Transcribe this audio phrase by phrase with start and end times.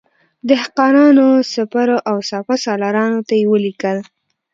[0.49, 3.97] دهقانانو، سپرو او سپه سالارانو ته یې ولیکل.